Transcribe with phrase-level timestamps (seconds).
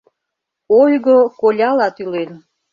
[0.79, 2.31] Ойго коляла тӱлен.